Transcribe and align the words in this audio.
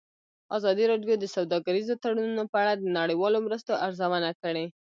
ازادي 0.57 0.83
راډیو 0.91 1.13
د 1.19 1.25
سوداګریز 1.35 1.87
تړونونه 2.03 2.43
په 2.51 2.55
اړه 2.63 2.73
د 2.77 2.83
نړیوالو 2.99 3.37
مرستو 3.45 3.71
ارزونه 3.85 4.29
کړې. 4.41 4.65